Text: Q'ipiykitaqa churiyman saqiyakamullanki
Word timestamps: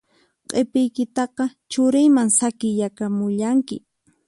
Q'ipiykitaqa 0.49 1.45
churiyman 1.71 2.29
saqiyakamullanki 2.37 3.75